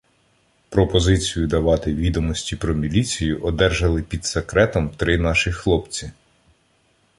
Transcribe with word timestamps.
Пропозицію 0.69 1.47
давати 1.47 1.93
відомості 1.93 2.55
про 2.55 2.73
міліцію 2.73 3.41
одержали 3.43 4.01
під 4.03 4.25
секретом 4.25 4.89
три 4.89 5.17
наші 5.17 5.51
хлопці. 5.51 6.11